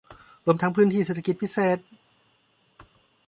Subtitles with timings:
[0.45, 1.79] รวมทั้งพื้นที่เศรษฐกิจพิเศษ